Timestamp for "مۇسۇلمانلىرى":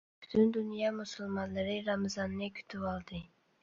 0.95-1.79